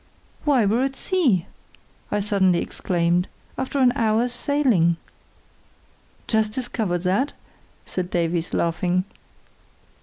"Why, 0.45 0.65
we're 0.65 0.81
at 0.81 0.95
sea!" 0.95 1.45
I 2.09 2.21
suddenly 2.21 2.57
exclaimed, 2.59 3.27
"after 3.55 3.77
an 3.77 3.91
hour's 3.95 4.31
sailing!" 4.31 4.97
"Just 6.27 6.53
discovered 6.53 7.03
that?" 7.03 7.33
said 7.85 8.09
Davies, 8.09 8.51
laughing. 8.51 9.03